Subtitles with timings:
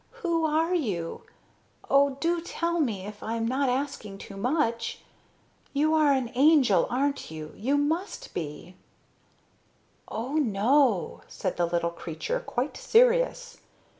[0.25, 1.25] Who are you?
[1.87, 5.01] Oh, do tell me, if I am not asking too much.
[5.73, 7.53] You are an angel, aren't you?
[7.55, 8.75] You must be."
[10.07, 13.59] "Oh, no," said the little creature, quite serious.